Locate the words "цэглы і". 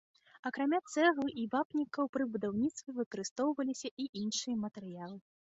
0.93-1.43